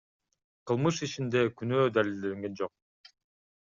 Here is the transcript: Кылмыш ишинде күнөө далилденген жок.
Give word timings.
Кылмыш 0.71 1.03
ишинде 1.09 1.45
күнөө 1.61 1.87
далилденген 2.01 2.61
жок. 2.63 2.79